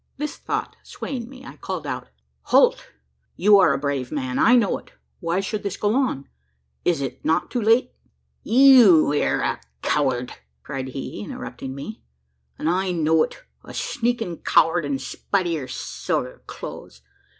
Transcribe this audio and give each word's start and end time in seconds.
This 0.17 0.35
thought 0.35 0.77
swaying 0.81 1.29
me, 1.29 1.45
I 1.45 1.57
called 1.57 1.85
out: 1.85 2.07
"Holt! 2.45 2.87
you 3.35 3.59
are 3.59 3.71
a 3.71 3.77
brave 3.77 4.11
man. 4.11 4.39
I 4.39 4.55
know 4.55 4.79
it. 4.79 4.93
Why 5.19 5.41
should 5.41 5.61
this 5.61 5.77
go 5.77 5.93
on? 5.93 6.27
It 6.83 6.99
is 7.01 7.13
not 7.23 7.51
too 7.51 7.61
late" 7.61 7.91
"You 8.81 9.13
air 9.13 9.41
a 9.41 9.61
coward!" 9.83 10.33
cried 10.63 10.87
he, 10.87 11.21
interrupting 11.23 11.75
me, 11.75 12.01
"an' 12.57 12.67
I 12.67 12.91
know 12.91 13.21
it 13.21 13.43
a 13.63 13.75
sneakin' 13.75 14.37
coward, 14.37 14.85
in 14.85 14.97
spite 14.97 15.45
o' 15.45 15.49
yur 15.51 15.67
soger 15.67 16.41
clothes! 16.47 17.03